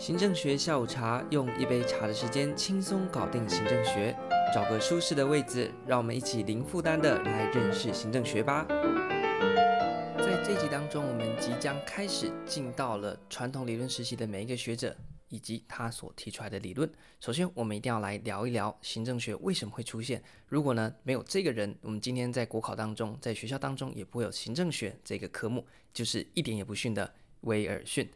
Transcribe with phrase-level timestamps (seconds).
[0.00, 4.16] 行政学下午茶，用一杯茶的时间轻松搞定行政学。
[4.54, 8.64] 找个舒适的位置，让我们一起零负担的来认识行政学吧。
[10.16, 14.96] 在这集当中，我们即将开始进到了传统理论时期的每一个学者
[15.28, 16.90] 以及他所提出来的理论。
[17.20, 20.22] 首先，我们一定要来聊一聊行政学为什么会出现。
[20.46, 27.12] 如果呢没有这个人，我们今天在国考当中，在学校当中也不会有行政学这个科目，就是一点也不逊的
[27.42, 28.10] 威尔逊。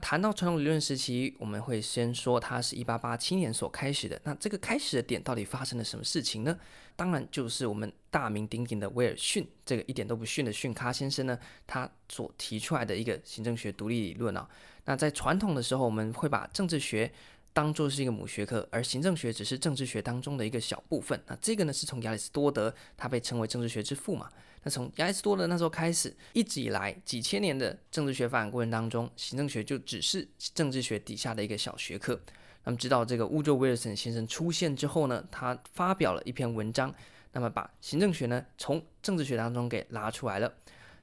[0.00, 4.20] 谈到传统理论时期，我们会先说它是一八八七年所开始的。
[4.24, 6.58] 那这个开始的点到底发生了什么事情呢？
[6.96, 14.48] 当然就是我们大名鼎鼎的威尔逊，这个一点都不逊的逊咖先生呢，他所提出来的一个行政学独立理论啊。
[14.86, 17.12] 那在传统的时候，我们会把政治学
[17.52, 21.20] 当做是一个母学科，而行政学只是政治学当中的一个小部分。
[21.26, 24.30] 那这个呢，是从亚里士多德，他被称为政治学之父嘛。
[24.62, 32.20] 那从亚里士多德那时候开始，一直以来几千年的政治学发展过程当中，行政学就只是政治学底下的一个小学科。
[32.64, 36.94] 那么直到这个乌州威尔森先生出现之后呢，他发表了一篇文章，
[37.32, 40.52] 那么把行政学呢从政治学当中给拉出来了。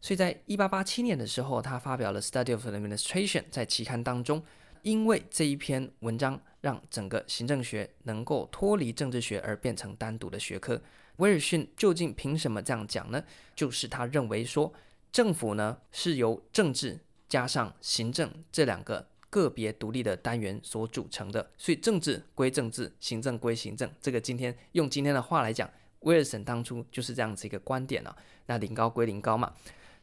[0.00, 4.42] 所以在一八八七年的时候，他发表了《Study of Administration》在期刊当中。
[4.84, 10.80] 因为这一篇文章让整个行政学能够脱离政治学而变成单独的学科。
[11.16, 13.24] 威尔逊究竟凭什么这样讲呢？
[13.56, 14.70] 就是他认为说，
[15.10, 23.90] 政府呢是由政治加上行政这两个个别独立的单元所组成的，所以政治归政治，行政归行政。
[24.02, 28.14] 这个今天用今天的话来讲，威尔森当初就是这样子一个观点啊。
[28.46, 29.50] 那零高归零高嘛，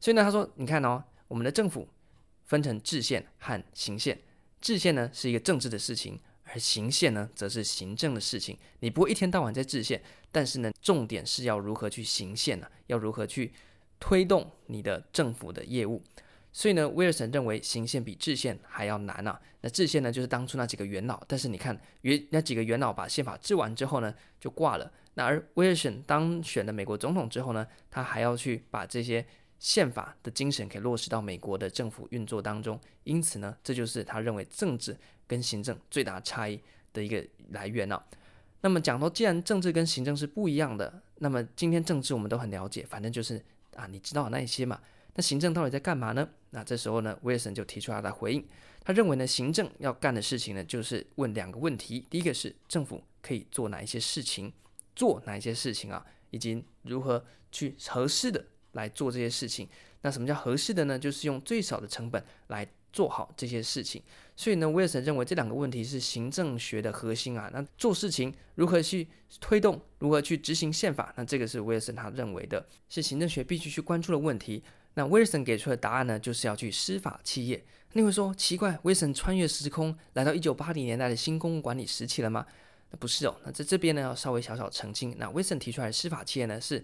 [0.00, 1.86] 所以呢，他说，你看哦，我们的政府
[2.46, 4.18] 分成制宪和行宪。
[4.60, 8.56] 制宪呢是一个政治的事情，而行宪呢则是行政的事情。
[8.80, 12.66] 你不会一天到晚在制宪，但是呢，重点是要如何去行宪呢？
[12.86, 13.52] 要如何去
[13.98, 16.02] 推动你的政府的业务？
[16.52, 19.40] 所以呢，威尔森认为行宪比制宪还要难啊。
[19.62, 24.92] 那制宪呢，就是当初那几个元老，但是你看，元那几个元老把宪法制完之后呢，就挂了。
[25.14, 29.26] 那而威尔森当选了美国总统之后呢，他还要去把这些。
[29.60, 34.96] 宪法的精神可以落实到美国的政府运作当中，因此呢，这就是他认为政治
[35.28, 36.58] 跟行政最大差异
[36.92, 38.04] 的一个来源了。
[38.62, 43.42] 那么讲到，既然政治跟行政是不一样的，那么今天政治我们都很了解，反正就是
[43.76, 44.80] 啊，你知道那一些嘛。
[45.14, 46.26] 那行政到底在干嘛呢？
[46.50, 48.46] 那这时候呢，威尔森就提出来了回应，
[48.82, 54.50] 他认为呢，行政要干的事情呢，就是问两个问题：第一个是政府可以做哪一些事情，
[54.96, 57.22] 做哪一些事情啊，以及如何
[57.52, 58.42] 去合适的。
[58.72, 59.68] 来做这些事情，
[60.02, 60.98] 那什么叫合适的呢？
[60.98, 64.02] 就是用最少的成本来做好这些事情。
[64.36, 67.50] 所以呢，威尔森认为这两个问题是行政学的核心啊。
[67.52, 69.06] 那做事情如何去
[69.40, 74.62] 推动，如何去执行宪法，那这个是威尔森他认为的，是行政学必须去关注的问题。
[74.94, 77.62] 那威尔森给出的答案呢，就是要去司法企业。
[77.92, 82.46] 你会说奇怪，威尔森穿越时空来到一九八零年代的新公共管理时期了吗？
[82.98, 83.36] 不是哦。
[83.44, 85.14] 那在这边呢，要稍微小小澄清。
[85.18, 86.82] 那威尔森提出来的司法企业呢，是。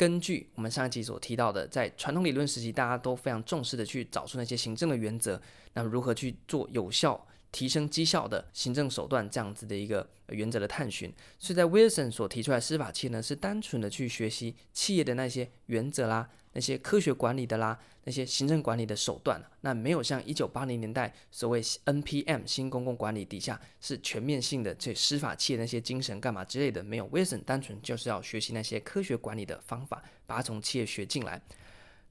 [0.00, 5.38] 根据我们上一集所提到的，在传统理论时期，大家都非常重视的去找出那些行政的原则，
[5.74, 11.12] 那如何去做有效提升绩效的行政手段，这样子的一个原则的探寻。
[11.38, 16.28] 所以在威尔森所提出来司法企业呢，是单纯的去学习企业的那些原则啦。
[16.52, 27.06] 那些科学管理的啦，那些行政管理的手段，那没有像一九八零年代所谓 NPM 新公共管理底下是全面性的这司法企业那些精神干嘛之类的没有。
[27.12, 31.40] 威尔森单纯就是要学习那些科学管理的方法，把它从企业学进来。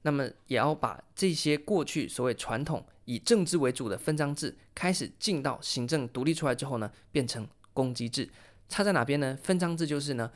[0.00, 8.30] 那么也要把这些过去所谓传统以政治为主的分赃制开始进到行政独立出来之后呢，变成公机制。
[8.68, 9.36] 差在哪边呢？
[9.42, 10.30] 分赃制就是呢，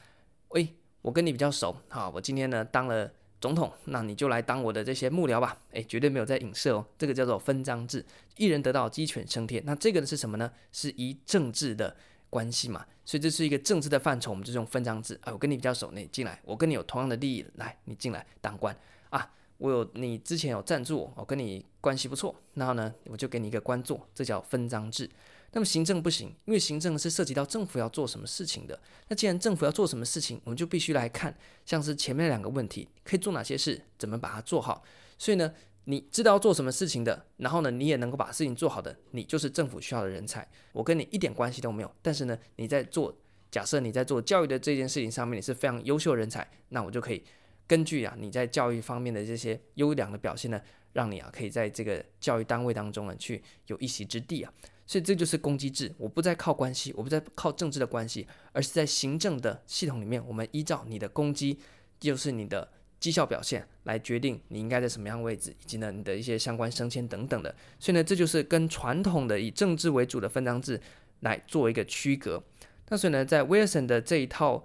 [0.48, 3.08] 喂，我跟你比较熟，好，我今天呢当了。
[3.40, 5.54] 总统，那你就来当我的这些幕僚吧。
[5.72, 6.86] 诶，绝对没有在影射哦。
[6.96, 8.02] 这个叫做分赃制，
[8.38, 9.62] 一人得道，鸡犬升天。
[9.66, 10.50] 那这个是什么呢？
[10.72, 11.94] 是以政治的
[12.30, 12.86] 关系嘛。
[13.04, 15.20] 所以这是一个政治的范畴，我们就用分赃制。
[15.24, 18.74] 啊，我跟你比较熟，你进来；我跟你有同样的利益，来，你进来当官
[19.10, 19.30] 啊。
[19.58, 25.08] 我有你之前有赞助我，我跟你关系不错，然后呢，我就给你一个官做，这叫分赃制。
[25.52, 28.76] 那么行政不行，因为行政是涉及到政府要做什么事情的。
[29.06, 31.32] 那既然政府要做什么事情，我们就必须来看，
[31.64, 34.82] 像是前面两个问题，可以做哪些事，怎么把它做好。
[35.16, 35.54] 所以呢，
[35.84, 40.46] 你知道做什么事情的，然后呢，你也能够把事情做好的，你就是政府需要的人才。
[40.72, 43.16] 我跟你一点关系都没有，但是呢，你在做，
[43.52, 47.22] 假设你在做教育的这件事情上面，你是非常优秀人才，那我就可以
[47.66, 50.60] 根据啊你在教育方面的这些优良的表现呢，
[50.92, 54.52] 让你啊可以在这个教育单位当中呢去有一席之地啊。
[54.86, 61.58] 所以这就是公机制，我不再靠关系，我不再靠政治的关系，而是在行政的系统里面，我们依照你的公绩，
[61.98, 62.70] 就是你的
[63.00, 67.54] 绩效表现来决定你应该在什么样位置，以及呢你的一些相关升迁等等的。
[67.78, 70.78] 所以呢，这就是跟传统的以政治为主的分赃制
[71.20, 72.44] 来做一个区隔。
[72.90, 74.62] 那所以呢，在威尔森的这一套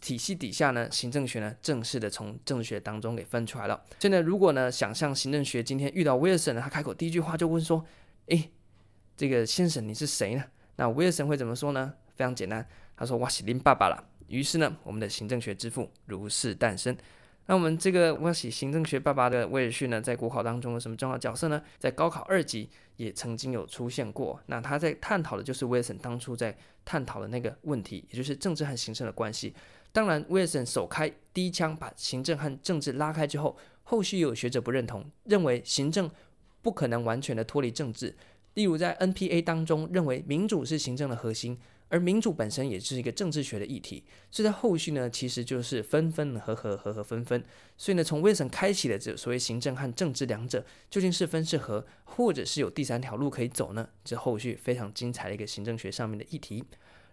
[0.00, 3.82] 体系底下呢，行政学呢正式的从政治学当中给分出来了。
[4.00, 7.84] 现在，如果呢想象行政学今天遇到威尔森呢，他开口第一句话就问说
[8.28, 8.50] ：“诶，
[9.16, 10.44] 这个先生你是谁呢？”
[10.76, 11.94] 那威尔森会怎么说呢？
[12.14, 12.66] 非常简单，
[12.96, 16.96] 他说：“我是林爸爸了。”于是呢，我们的行政学之父如是诞生。
[17.50, 21.60] 那我们这个我是行政学爸爸的威尔逊呢，在国考当中有什么重要角色呢？
[21.80, 24.40] 在高考二级也曾经有出现过。
[24.46, 29.52] 那他在探讨的就是威尔森当初在探讨的那个问题，也就是政治和行政的关系。
[29.90, 36.08] 当然，威尔森首开第一枪，把行政和政治拉开之后，后续有学者不认同，认为行政
[36.62, 38.14] 不可能完全的脱离政治。
[38.54, 41.58] 例如在 NPA 当中，认为民主是行政的核心。
[41.90, 47.44] 而民主本身也是一个政治学的议题，所以在后续呢，其实就是分分合合，合合分分。
[47.76, 53.88] 所以呢，从威尔森开启的这所谓行政和政治两者究竟是分是合，或者是有第三条路可以走呢？
[54.04, 56.64] 这后续非常精彩的一个行政学上面的议题。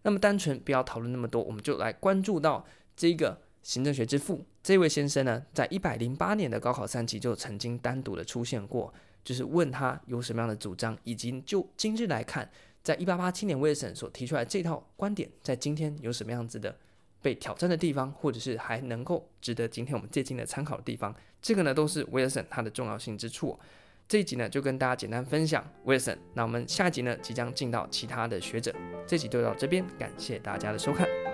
[0.03, 2.63] 那么单纯不要讨论那么多，我们就来关注到
[2.95, 12.47] 这个行政学之父这位先生呢，在一百零八年的高考三级就曾经单独的出现过，就是问他有什么样的主张，以及就今日来看。
[12.83, 16.75] 在一八八七年，威尔森所提出来这套观点，在今天有什么样子的
[17.21, 21.13] 被挑战的地方，或者是还能够值得今天我们借鉴的参考的地方？
[21.41, 23.59] 这个呢，都是威尔森它的重要性之处。
[24.07, 26.18] 这一集呢，就跟大家简单分享威尔森。
[26.33, 28.74] 那我们下一集呢，即将进到其他的学者。
[29.06, 31.26] 这集就到这边，感谢大家的收看。